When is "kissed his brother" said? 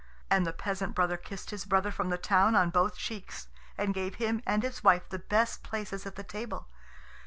1.15-1.91